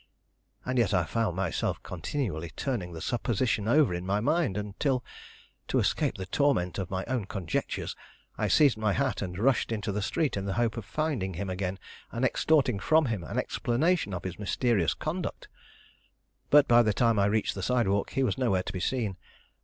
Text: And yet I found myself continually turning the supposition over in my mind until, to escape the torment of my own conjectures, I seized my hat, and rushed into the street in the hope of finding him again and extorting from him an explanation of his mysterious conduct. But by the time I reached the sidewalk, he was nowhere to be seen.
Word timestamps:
And 0.65 0.79
yet 0.79 0.95
I 0.95 1.03
found 1.03 1.35
myself 1.35 1.83
continually 1.83 2.49
turning 2.55 2.91
the 2.93 3.01
supposition 3.01 3.67
over 3.67 3.93
in 3.93 4.03
my 4.03 4.19
mind 4.19 4.57
until, 4.57 5.05
to 5.67 5.77
escape 5.77 6.15
the 6.15 6.25
torment 6.25 6.79
of 6.79 6.89
my 6.89 7.05
own 7.05 7.25
conjectures, 7.25 7.95
I 8.35 8.47
seized 8.47 8.79
my 8.79 8.93
hat, 8.93 9.21
and 9.21 9.37
rushed 9.37 9.71
into 9.71 9.91
the 9.91 10.01
street 10.01 10.35
in 10.37 10.45
the 10.45 10.53
hope 10.57 10.75
of 10.75 10.85
finding 10.85 11.35
him 11.35 11.51
again 11.51 11.77
and 12.11 12.25
extorting 12.25 12.79
from 12.79 13.05
him 13.13 13.23
an 13.23 13.37
explanation 13.37 14.11
of 14.11 14.23
his 14.23 14.39
mysterious 14.39 14.95
conduct. 14.95 15.49
But 16.49 16.67
by 16.67 16.81
the 16.81 16.93
time 16.93 17.19
I 17.19 17.27
reached 17.27 17.53
the 17.53 17.61
sidewalk, 17.61 18.09
he 18.13 18.23
was 18.23 18.39
nowhere 18.39 18.63
to 18.63 18.73
be 18.73 18.79
seen. 18.79 19.17